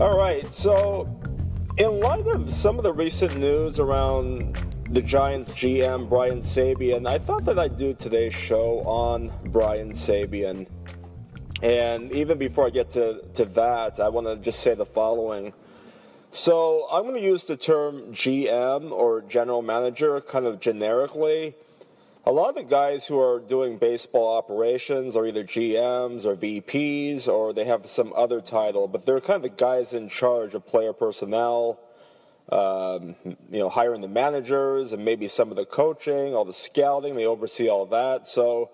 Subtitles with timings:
[0.00, 1.06] All right, so
[1.76, 4.56] in light of some of the recent news around
[4.88, 10.66] the Giants GM Brian Sabean, I thought that I'd do today's show on Brian Sabean.
[11.62, 15.52] And even before I get to, to that, I want to just say the following.
[16.30, 21.56] So I'm going to use the term GM or general manager kind of generically.
[22.26, 27.26] A lot of the guys who are doing baseball operations are either GMs or VPs
[27.26, 30.66] or they have some other title, but they're kind of the guys in charge of
[30.66, 31.80] player personnel,
[32.52, 37.16] um, you know, hiring the managers and maybe some of the coaching, all the scouting.
[37.16, 38.26] They oversee all that.
[38.26, 38.70] So,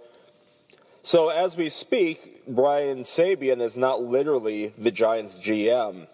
[1.04, 6.08] so as we speak, Brian Sabean is not literally the Giants GM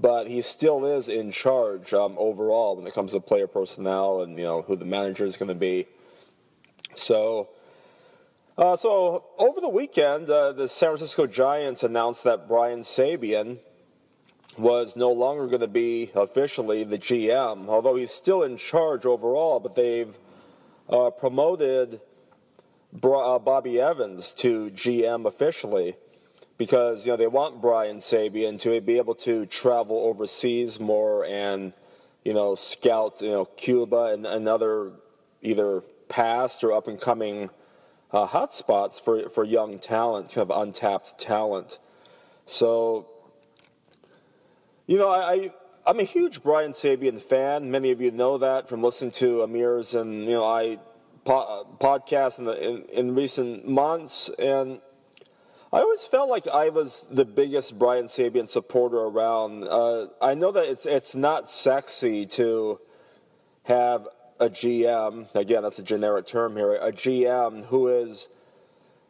[0.00, 4.36] but he still is in charge um, overall when it comes to player personnel and
[4.36, 5.86] you know who the manager is going to be.
[6.96, 7.48] So,
[8.56, 13.58] uh, so over the weekend, uh, the San Francisco Giants announced that Brian Sabean
[14.56, 19.58] was no longer going to be officially the GM, although he's still in charge overall.
[19.58, 20.16] But they've
[20.88, 22.00] uh, promoted
[23.02, 25.96] uh, Bobby Evans to GM officially
[26.56, 31.72] because you know they want Brian Sabean to be able to travel overseas more and
[32.24, 34.92] you know scout you know Cuba and, and other
[35.42, 35.82] either
[36.14, 37.50] past or up and coming
[38.12, 41.78] uh, hotspots for for young talent, kind of untapped talent.
[42.46, 43.08] So
[44.86, 45.32] you know I.
[45.32, 45.50] I
[45.86, 47.70] I'm a huge Brian Sabean fan.
[47.70, 50.78] Many of you know that from listening to Amir's and you know I
[51.26, 54.80] po- podcasts in, the, in, in recent months, and
[55.72, 59.64] I always felt like I was the biggest Brian Sabean supporter around.
[59.64, 62.80] Uh, I know that it's it's not sexy to
[63.64, 64.08] have
[64.40, 65.34] a GM.
[65.34, 66.74] Again, that's a generic term here.
[66.74, 68.28] A GM who is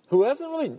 [0.09, 0.77] who hasn't really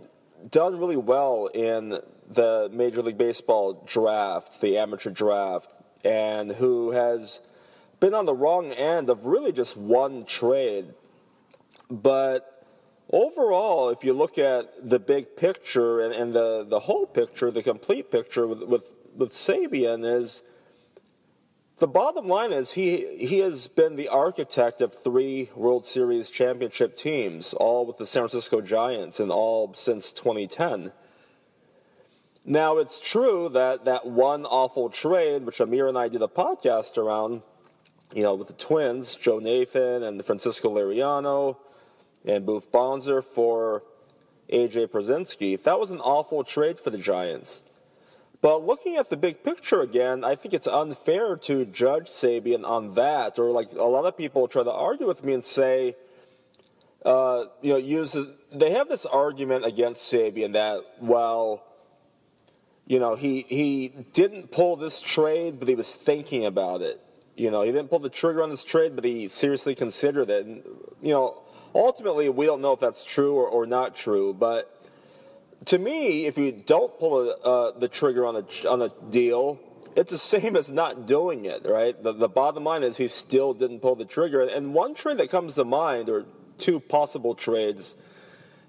[0.50, 5.72] done really well in the Major League Baseball draft, the amateur draft,
[6.04, 7.40] and who has
[8.00, 10.94] been on the wrong end of really just one trade.
[11.90, 12.64] But
[13.10, 17.62] overall, if you look at the big picture and, and the, the whole picture, the
[17.62, 20.42] complete picture with, with, with Sabean is
[21.78, 26.96] the bottom line is he, he has been the architect of three World Series championship
[26.96, 30.92] teams, all with the San Francisco Giants and all since 2010.
[32.46, 36.96] Now, it's true that that one awful trade, which Amir and I did a podcast
[36.96, 37.42] around,
[38.14, 41.56] you know, with the twins, Joe Nathan and Francisco Liriano,
[42.24, 43.82] and Boof Bonser for
[44.50, 45.62] AJ Pierzynski.
[45.62, 47.64] That was an awful trade for the Giants.
[48.46, 52.94] But looking at the big picture again, I think it's unfair to judge Sabean on
[52.94, 53.40] that.
[53.40, 55.96] Or like a lot of people try to argue with me and say,
[57.04, 58.16] uh, you know, use
[58.52, 61.64] they have this argument against Sabean that well,
[62.86, 67.00] you know, he he didn't pull this trade, but he was thinking about it.
[67.36, 70.46] You know, he didn't pull the trigger on this trade, but he seriously considered it.
[70.46, 70.62] And
[71.02, 71.42] you know,
[71.76, 74.75] Ultimately, we don't know if that's true or, or not true, but
[75.64, 79.58] to me, if you don't pull a, uh, the trigger on a, on a deal,
[79.96, 82.00] it's the same as not doing it, right?
[82.00, 84.42] The, the bottom line is he still didn't pull the trigger.
[84.42, 86.26] And one trade that comes to mind, or
[86.58, 87.96] two possible trades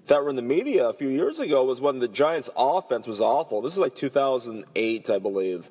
[0.06, 3.20] that were in the media a few years ago, was when the Giants' offense was
[3.20, 3.60] awful.
[3.60, 5.68] This is like 2008, I believe.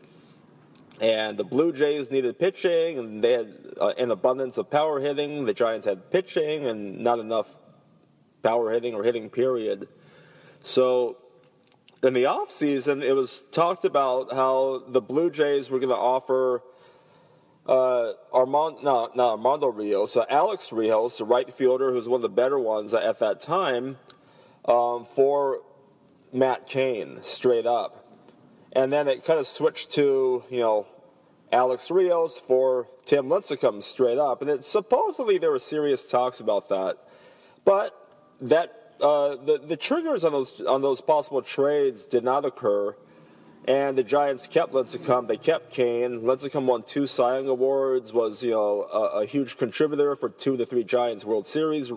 [1.01, 5.45] And the Blue Jays needed pitching, and they had uh, an abundance of power hitting.
[5.45, 7.55] The Giants had pitching and not enough
[8.44, 9.88] power hitting or hitting, period.
[10.63, 11.18] So
[12.03, 16.62] in the offseason, it was talked about how the Blue Jays were going to offer
[17.68, 22.29] uh, Armando, no, Armando Rios, uh, Alex Rios, the right fielder who's one of the
[22.29, 23.97] better ones at that time,
[24.66, 25.61] um, for
[26.31, 28.05] Matt Cain, straight up.
[28.73, 30.87] And then it kind of switched to, you know,
[31.52, 34.41] Alex Rios for Tim Lincecum straight up.
[34.41, 36.97] And it, supposedly there were serious talks about that.
[37.66, 37.91] But
[38.41, 42.96] that uh, the, the triggers on those, on those possible trades did not occur.
[43.67, 45.28] And the Giants kept Lincecum.
[45.28, 46.22] They kept Cain.
[46.22, 48.14] Lincecum won two Cy Young awards.
[48.14, 51.91] Was you know a, a, huge contributor for two of the three Giants World Series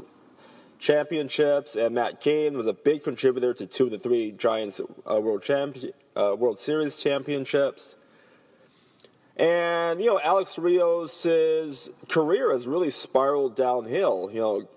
[0.80, 1.76] championships.
[1.76, 5.42] And Matt Cain was a big contributor to two of the three Giants uh, World
[5.44, 7.94] Champion uh, World Series championships.
[9.36, 14.28] And, you know, Alex Rios' career has really spiraled downhill.
[14.32, 14.68] You know,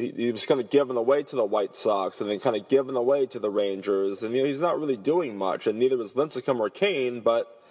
[0.00, 2.96] he, was kind of given away to the White Sox and then kind of given
[2.96, 4.22] away to the Rangers.
[4.22, 7.20] And, you know, he's not really doing much, and neither was Lincecum or Cain.
[7.20, 7.62] But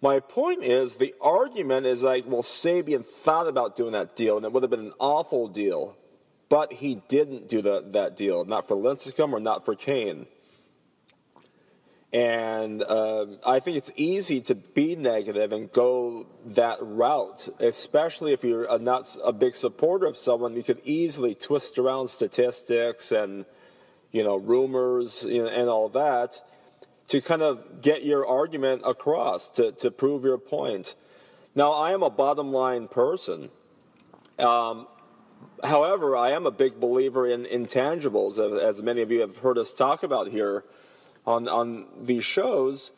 [0.00, 4.46] my point is the argument is like, well, Sabean thought about doing that deal, and
[4.46, 5.96] it would have been an awful deal.
[6.48, 10.26] But he didn't do the, that deal, not for Lincecum or not for Cain.
[12.12, 18.44] And um, I think it's easy to be negative and go that route, especially if
[18.44, 20.54] you're a, not a big supporter of someone.
[20.54, 23.46] You could easily twist around statistics and,
[24.10, 26.42] you know, rumors you know, and all that
[27.08, 30.94] to kind of get your argument across, to, to prove your point.
[31.54, 33.50] Now, I am a bottom line person.
[34.38, 34.86] Um,
[35.64, 39.72] however, I am a big believer in intangibles, as many of you have heard us
[39.72, 40.64] talk about here
[41.26, 42.92] on, on these shows.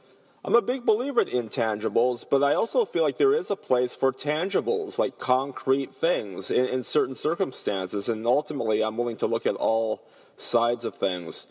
[0.44, 3.94] I'm a big believer in intangibles, but I also feel like there is a place
[3.94, 8.10] for tangibles, like concrete things in, in certain circumstances.
[8.10, 10.06] And ultimately, I'm willing to look at all
[10.36, 11.46] sides of things.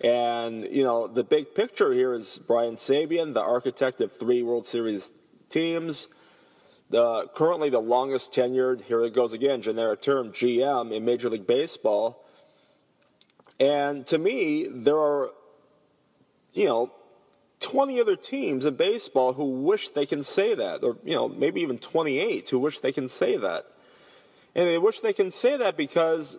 [0.00, 4.66] And, you know, the big picture here is Brian Sabean, the architect of three World
[4.66, 5.12] Series
[5.48, 6.08] teams,
[6.90, 11.46] the, currently the longest tenured, here it goes again, generic term, GM in Major League
[11.46, 12.24] Baseball.
[13.60, 15.30] And to me, there are
[16.54, 16.92] you know,
[17.60, 21.60] 20 other teams in baseball who wish they can say that, or, you know, maybe
[21.60, 23.66] even 28 who wish they can say that.
[24.54, 26.38] And they wish they can say that because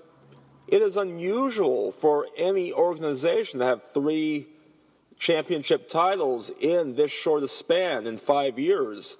[0.67, 4.47] it is unusual for any organization to have three
[5.17, 9.17] championship titles in this short a span in five years.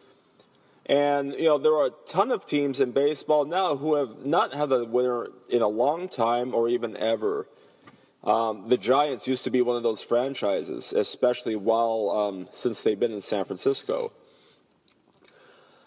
[0.86, 4.54] And, you know, there are a ton of teams in baseball now who have not
[4.54, 7.48] had a winner in a long time or even ever.
[8.26, 13.00] Um, the Giants used to be one of those franchises, especially while um, since they've
[13.00, 14.12] been in San Francisco.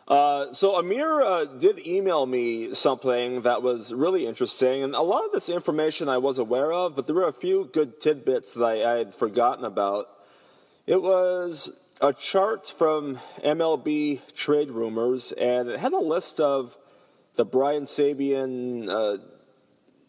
[0.07, 5.25] Uh, so Amir uh, did email me something that was really interesting, and a lot
[5.25, 8.65] of this information I was aware of, but there were a few good tidbits that
[8.65, 10.09] I, I had forgotten about.
[10.87, 11.71] It was
[12.01, 16.77] a chart from MLB Trade Rumors, and it had a list of
[17.35, 19.19] the Brian Sabean, uh,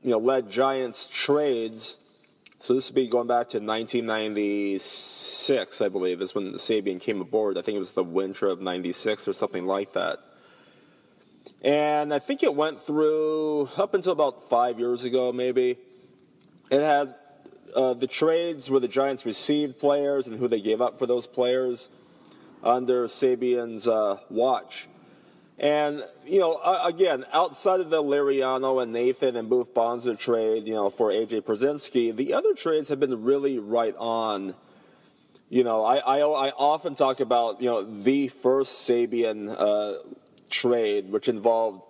[0.02, 1.98] you know, led Giants trades
[2.60, 7.58] so this would be going back to 1996, I believe, is when Sabean came aboard.
[7.58, 10.20] I think it was the winter of 96 or something like that.
[11.62, 15.78] And I think it went through up until about five years ago, maybe.
[16.70, 17.16] It had
[17.76, 21.28] uh, the trades where the Giants received players and who they gave up for those
[21.28, 21.88] players
[22.62, 24.90] under Sabean's uh, watch.
[25.60, 30.74] And, you know, again, outside of the Liriano and Nathan and Boof Bonser trade, you
[30.74, 34.56] know, for AJ Pierzynski, the other trades have been really right on.
[35.50, 39.96] You know, I, I, I often talk about, you know, the first Sabean uh,
[40.50, 41.84] trade, which involved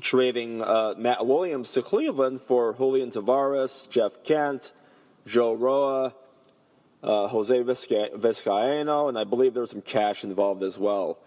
[0.00, 4.72] trading uh, Matt Williams to Cleveland for Julian Tavarez, Jeff Kent,
[5.26, 6.14] Joe Roa,
[7.02, 11.18] uh, Jose Vizcaino, and I believe there was some cash involved as well.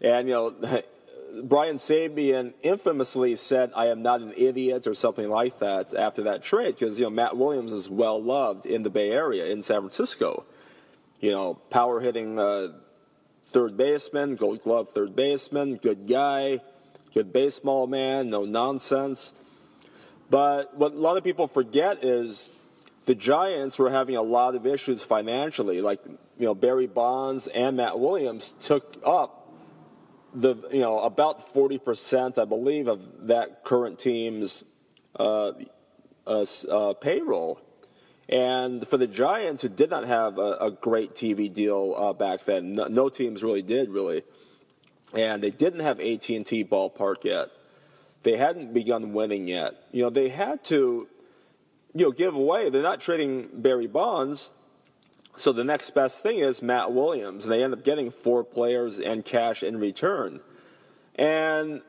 [0.00, 0.82] And, you know,
[1.42, 6.42] Brian Sabean infamously said, I am not an idiot or something like that after that
[6.42, 9.80] trade because, you know, Matt Williams is well loved in the Bay Area, in San
[9.80, 10.44] Francisco.
[11.20, 12.68] You know, power hitting uh,
[13.44, 16.60] third baseman, gold glove third baseman, good guy,
[17.12, 19.34] good baseball man, no nonsense.
[20.30, 22.50] But what a lot of people forget is
[23.06, 25.80] the Giants were having a lot of issues financially.
[25.80, 29.43] Like, you know, Barry Bonds and Matt Williams took up
[30.34, 34.64] the you know about 40% I believe of that current team's
[35.18, 35.52] uh,
[36.26, 37.60] uh, uh, payroll.
[38.28, 42.44] And for the Giants, who did not have a, a great TV deal uh, back
[42.44, 44.22] then, no, no, teams really did really,
[45.14, 47.50] and they didn't have AT&T ballpark yet.
[48.22, 49.74] They hadn't begun winning yet.
[49.92, 51.06] You know, they had to,
[51.94, 52.70] you know, give away.
[52.70, 54.50] They're not trading Barry Bonds
[55.36, 57.44] so the next best thing is Matt Williams.
[57.44, 60.40] And they end up getting four players and cash in return.
[61.16, 61.82] And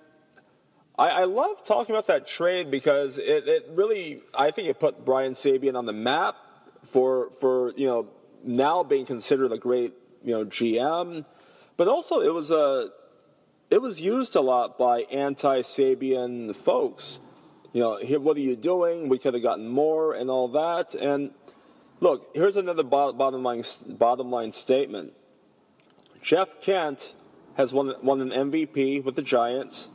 [0.97, 5.05] I, I love talking about that trade because it, it, really, I think it put
[5.05, 6.35] Brian Sabean on the map
[6.83, 8.07] for, for, you know,
[8.43, 11.25] now being considered a great, you know, GM.
[11.77, 12.89] But also it was a,
[13.69, 17.19] it was used a lot by anti-Sabean folks.
[17.73, 19.09] You know, what are you doing?
[19.09, 20.95] We could have gotten more and all that.
[20.95, 21.31] And
[22.01, 25.13] Look, here's another bottom line, bottom line statement.
[26.21, 27.13] Jeff Kent
[27.55, 29.89] has won, won an MVP with the Giants.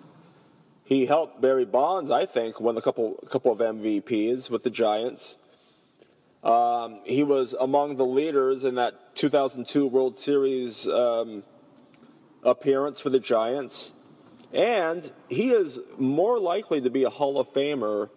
[0.85, 5.37] He helped Barry Bonds, I think, win a couple, couple of MVPs with the Giants.
[6.42, 11.42] Um, he was among the leaders in that 2002 World Series um,
[12.42, 13.92] appearance for the Giants.
[14.52, 18.09] And he is more likely to be a Hall of Famer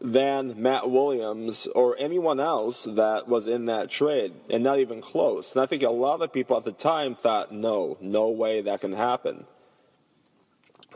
[0.00, 5.54] than Matt Williams or anyone else that was in that trade, and not even close.
[5.54, 8.80] And I think a lot of people at the time thought, no, no way that
[8.80, 9.44] can happen.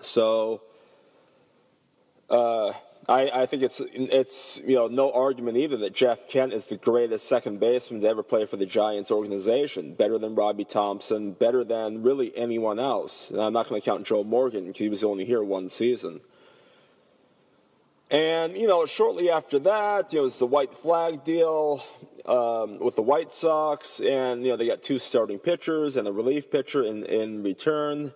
[0.01, 0.63] So,
[2.31, 2.73] uh,
[3.07, 6.77] I, I, think it's it's you know no argument either that Jeff Kent is the
[6.77, 9.95] greatest second baseman to ever play for the Giants organization.
[9.95, 13.31] Better than Robby Thompson, better than really anyone else.
[13.31, 16.21] And I'm not going to count Joe Morgan because he was only here one season.
[18.11, 21.83] And you know, shortly after that, you know, it was the white flag deal
[22.27, 26.13] um, with the White Sox, and you know they got two starting pitchers and a
[26.13, 28.13] relief pitcher in in return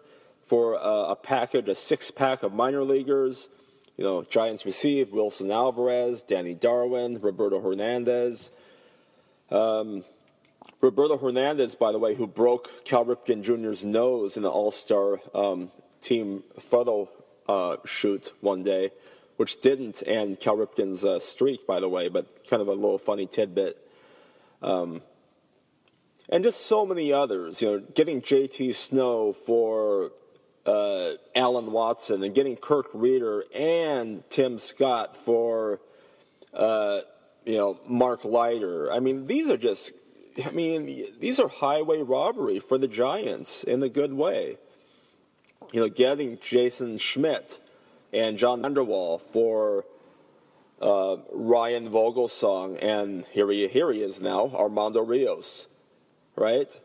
[0.47, 3.49] for uh, a package, a six pack of minor leaguers.
[3.97, 8.52] You know, Giants received Wilson Alvarez, Danny Darwin, Roberto Hernandez.
[9.50, 10.04] Um,
[10.80, 15.18] Roberto Hernandez, by the way, who broke Cal Ripken Jr.'s nose in the All Star
[15.35, 17.09] um, team photo
[17.49, 18.90] uh, shoot one day,
[19.38, 22.99] which didn't end Cal Ripken's uh, streak, by the way, but kind of a little
[22.99, 23.78] funny tidbit.
[24.61, 25.00] Um,
[26.28, 30.11] and just so many others, you know, getting JT Snow for
[30.66, 35.80] uh, Allen Watson and getting Kirk Rueter and Tim Scott for,
[36.52, 37.02] uh,
[37.47, 38.92] you know, Mark Leiter.
[38.92, 39.92] I mean, these are just,
[40.45, 44.59] I mean, these are highway robbery for the Giants in a good way.
[45.73, 47.61] You know, getting Jason Schmidt
[48.12, 49.85] and John Vander Wal for
[50.81, 55.69] uh, Ryan Vogelsong, and here he, here he is now, Armando Rios,
[56.37, 56.81] right?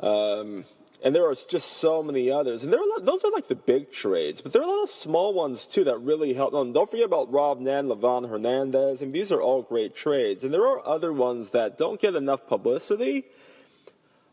[0.00, 0.64] Um,
[1.02, 2.64] and there are just so many others.
[2.64, 4.90] And there are those are like the big trades, but there are a lot of
[4.90, 6.54] small ones too that really help.
[6.54, 9.02] And don't forget about Rob Nen, Livan Hernandez.
[9.02, 10.42] and these are all great trades.
[10.42, 13.24] And there are other ones that don't get enough publicity,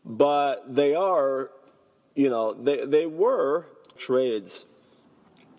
[0.04, 1.50] but they are,
[2.14, 4.64] you know, they, they were trades.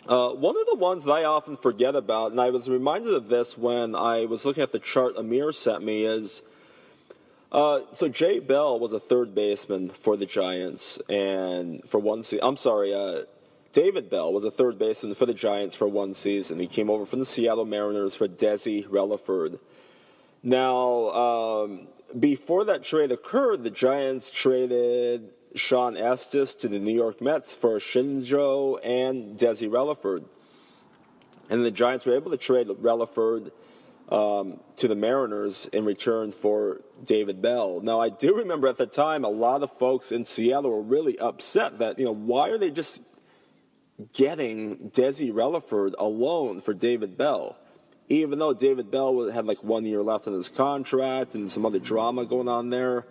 [0.07, 3.29] Uh, one of the ones that I often forget about, and I was reminded of
[3.29, 6.43] this when I was looking at the chart Amir sent me, is–
[7.55, 12.45] uh, so Jay Bell was a third baseman for the Giants, and for one season,
[12.45, 13.21] I'm sorry, uh,
[13.71, 16.59] David Bell was a third baseman for the Giants for one season.
[16.59, 19.59] He came over from the Seattle Mariners for Desi Relaford.
[20.43, 21.87] Now, um,
[22.19, 27.79] before that trade occurred, the Giants traded Shawn Estes to the New York Mets for
[27.79, 30.25] Shinjo and Desi Relaford.
[31.49, 33.51] And the Giants were able to trade Relaford
[34.09, 37.81] um, to the Mariners in return for David Bell.
[37.81, 41.17] Now, I do remember at the time a lot of folks in Seattle were really
[41.19, 43.01] upset that, you know, why are they just
[44.13, 47.57] getting Desi Relaford alone for David Bell?
[48.07, 51.79] Even though David Bell had like one year left on his contract and some other
[51.79, 53.07] drama going on there.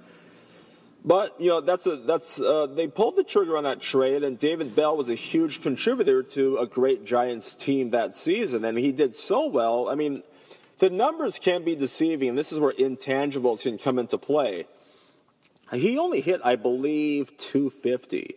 [1.05, 4.39] But you know that's a that's uh, they pulled the trigger on that trade, and
[4.39, 8.91] David Bell was a huge contributor to a great Giants team that season, and he
[8.91, 9.91] did so well.
[9.91, 10.23] I mean,
[10.79, 12.37] the numbers can be deceiving.
[12.37, 14.67] This is where intangibles can come into play.
[15.73, 18.37] He only hit, I believe, 250,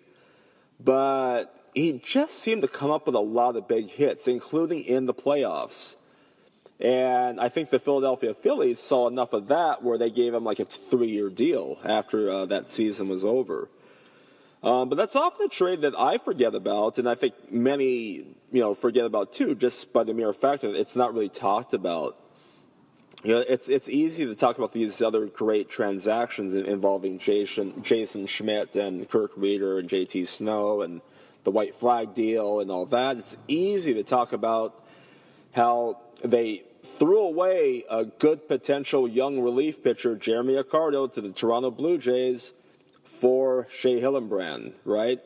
[0.84, 5.06] but he just seemed to come up with a lot of big hits, including in
[5.06, 5.96] the playoffs.
[6.80, 10.60] And I think the Philadelphia Phillies saw enough of that where they gave him like
[10.60, 13.70] a three year deal after uh, that season was over.
[14.64, 18.60] Um, but that's often a trade that I forget about, and I think many, you
[18.60, 22.18] know, forget about too, just by the mere fact that it's not really talked about
[23.24, 28.28] you know, it's it's easy to talk about these other great transactions involving Jason Jason
[28.28, 31.02] Schmidt and Kirk Rueter and JT Snow and
[31.44, 33.18] the white flag deal and all that.
[33.18, 34.86] It's easy to talk about
[35.54, 41.72] how they threw away a good potential young relief pitcher, Jeremy Accardo, to the Toronto
[41.72, 42.54] Blue Jays
[43.04, 45.20] for Shea Hillenbrand, right?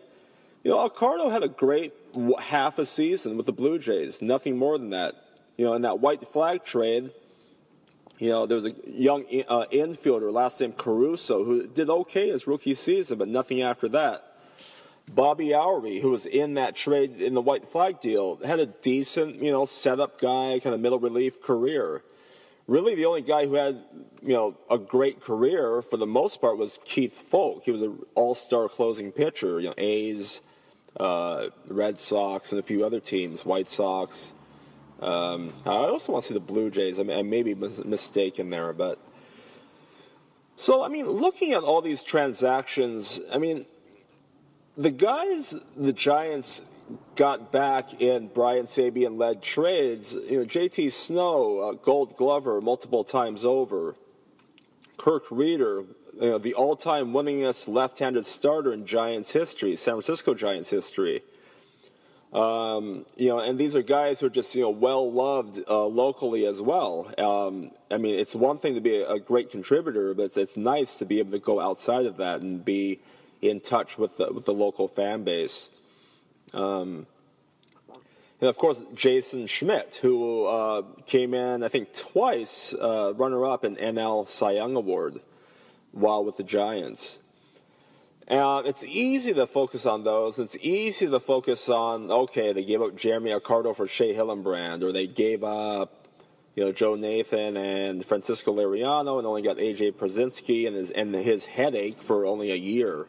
[0.64, 1.94] You know, Accardo had a great
[2.40, 5.16] half a season with the Blue Jays, nothing more than that.
[5.58, 7.12] You know, in that white flag trade,
[8.20, 12.46] you know, there was a young uh, infielder, last name Caruso, who did okay his
[12.46, 14.31] rookie season, but nothing after that.
[15.14, 19.42] Bobby Howry, who was in that trade in the white flag deal, had a decent,
[19.42, 22.04] you know, setup guy, kind of middle relief career.
[22.68, 23.84] Really, the only guy who had,
[24.22, 27.64] you know, a great career for the most part was Keith Foulke.
[27.64, 29.60] He was an all-star closing pitcher.
[29.60, 30.42] You know, A's,
[30.98, 34.36] uh, Red Sox, and a few other teams, White Sox.
[35.02, 37.00] Um, I also want to see the Blue Jays.
[37.00, 39.00] I, I may be mis- mistaken there, but
[40.56, 43.66] so I mean, looking at all these transactions, I mean,
[44.78, 46.64] the guys the Giants
[47.16, 50.14] got back in Brian Sabean led trades.
[50.14, 50.90] You know, J.T.
[50.90, 53.96] Snow, uh, Gold Glover, multiple times over.
[54.98, 60.70] Kirk Rueter, you know, the all-time winningest left-handed starter in Giants history, San Francisco Giants
[60.70, 61.24] history.
[62.34, 65.86] Um, you know, and these are guys who are just you know well loved uh,
[65.86, 67.12] locally as well.
[67.18, 70.56] Um, I mean, it's one thing to be a, a great contributor, but it's, it's,
[70.56, 73.02] nice to be able to go outside of that and be
[73.42, 75.70] in touch with the, with the local fan base.
[76.54, 77.08] Um,
[78.42, 83.64] And of course, Jason Schmidt, who uh, came in, I think, twice, uh, runner up
[83.64, 85.22] in NL Cy Young Award
[85.92, 87.20] while with the Giants.
[88.28, 90.40] And it's easy to focus on those.
[90.40, 94.92] It's easy to focus on, okay, they gave up Jeremy Accardo for Shea Hillenbrand, or
[94.92, 96.08] they gave up,
[96.56, 101.14] you know, Joe Nathan and Francisco Liriano and only got AJ Pierzynski and his, and
[101.14, 103.06] his headache for only a year.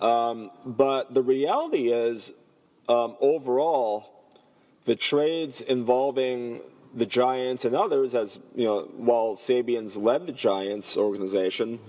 [0.00, 2.32] Um, but the reality is,
[2.88, 4.18] um, overall,
[4.84, 6.60] the trades involving
[6.94, 11.80] the Giants and others, as you know, while Sabean's led the Giants organization,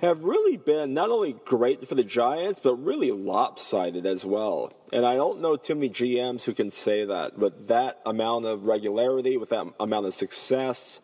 [0.00, 4.72] have really been not only great for the Giants, but really lopsided as well.
[4.92, 8.64] And I don't know too many GMs who can say that with that amount of
[8.64, 11.00] regularity, with that amount of success.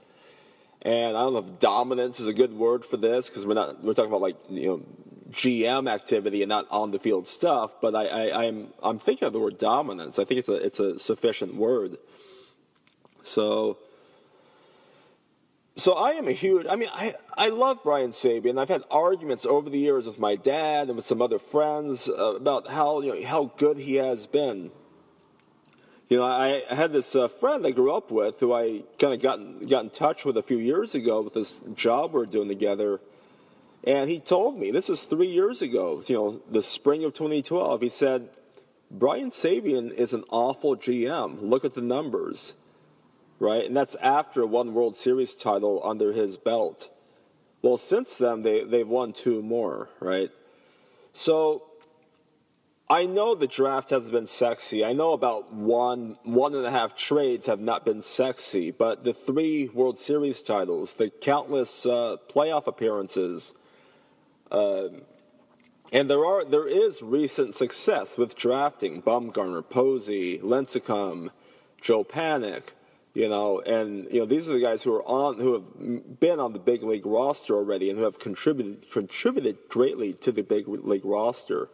[0.83, 3.85] And I don't know if dominance is a good word for this because we're not
[3.85, 4.83] we're talking about like you know
[5.31, 9.33] GM activity and not on the field stuff, but I, I, I'm I'm thinking of
[9.33, 10.19] the word dominance.
[10.19, 11.99] I think it's a it's a sufficient word.
[13.23, 13.79] So
[15.77, 16.67] so I am a huge.
[16.69, 18.59] I mean, I I love Brian Sabean.
[18.59, 22.35] I've had arguments over the years with my dad and with some other friends uh,
[22.35, 24.71] about how you know how good he has been.
[26.09, 29.13] You know, I, I had this uh, friend I grew up with who I kind
[29.13, 32.49] of got got in touch with a few years ago with this job we're doing
[32.49, 33.01] together
[33.89, 37.81] and he told me, this is three years ago, you know, the spring of 2012,
[37.81, 38.29] he said,
[38.91, 41.39] Brian Sabean is an awful GM.
[41.41, 42.57] Look at the numbers,
[43.39, 43.65] right?
[43.65, 46.91] And that's after one World Series title under his belt.
[47.63, 50.31] Well, since then, they, they've won two more, right?
[51.15, 51.63] So
[52.91, 54.85] I know the draft hasn't been sexy.
[54.85, 59.15] I know about one, one and a half trades have not been sexy, but the
[59.15, 63.55] three World Series titles, the countless uh, playoff appearances,
[64.51, 65.03] um,
[65.93, 71.31] and there are there is recent success with drafting Bumgarner, Posey, Lincecum,
[71.81, 72.75] Joe Panik,
[73.15, 76.39] you know, and you know these are the guys who are on who have been
[76.41, 80.69] on the big league roster already and who have contributed contributed greatly to the big
[80.69, 81.69] league roster.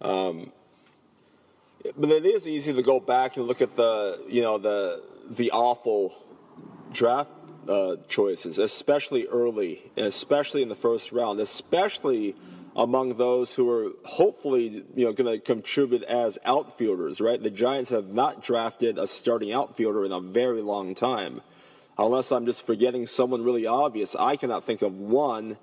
[0.00, 0.52] Um,
[1.96, 5.50] but it is easy to go back and look at the you know the the
[5.50, 6.14] awful
[6.92, 7.30] draft
[7.68, 12.34] uh, choices, especially early, especially in the first round, especially
[12.76, 17.20] among those who are hopefully you know going to contribute as outfielders.
[17.20, 21.40] Right, the Giants have not drafted a starting outfielder in a very long time,
[21.98, 24.16] unless I'm just forgetting someone really obvious.
[24.18, 25.56] I cannot think of one.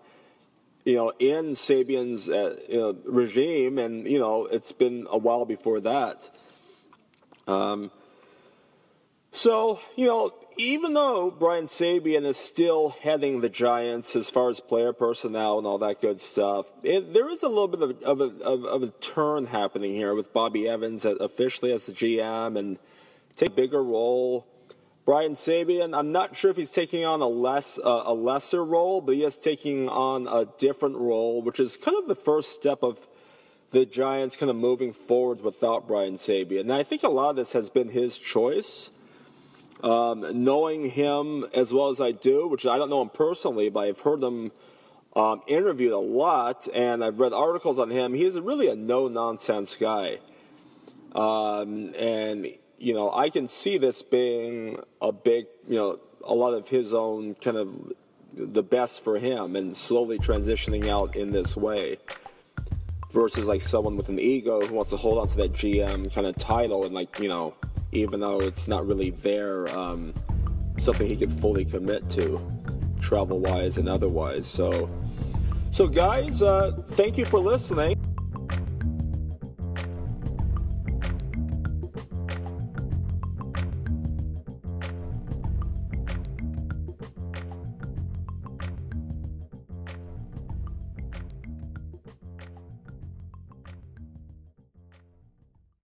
[0.83, 5.45] You know, in Sabean's uh, you know, regime, and you know, it's been a while
[5.45, 6.31] before that.
[7.47, 7.91] Um,
[9.31, 14.59] so, you know, even though Brian Sabean is still heading the Giants as far as
[14.59, 18.19] player personnel and all that good stuff, it, there is a little bit of, of,
[18.19, 22.77] a, of, of, a turn happening here with Bobby Evans officially as the GM and
[23.37, 24.47] take a bigger role.
[25.05, 29.01] Brian Sabean, I'm not sure if he's taking on a less uh, a lesser role,
[29.01, 32.83] but he is taking on a different role, which is kind of the first step
[32.83, 33.07] of
[33.71, 36.61] the Giants kind of moving forward without Brian Sabean.
[36.61, 38.91] And I think a lot of this has been his choice.
[39.83, 43.79] Um, knowing him as well as I do, which I don't know him personally, but
[43.81, 44.51] I've heard him
[45.15, 48.13] um, interviewed a lot, and I've read articles on him.
[48.13, 50.19] He's really a no nonsense guy.
[51.13, 56.53] Um, and, you know, I can see this being a big, you know, a lot
[56.53, 57.93] of his own kind of
[58.33, 61.97] the best for him and slowly transitioning out in this way
[63.11, 66.25] versus like someone with an ego who wants to hold on to that GM kind
[66.25, 67.53] of title and like, you know,
[67.91, 70.13] even though it's not really there, um,
[70.77, 72.41] something he could fully commit to,
[72.99, 74.47] travel wise and otherwise.
[74.47, 74.89] So,
[75.71, 77.99] so guys, uh, thank you for listening.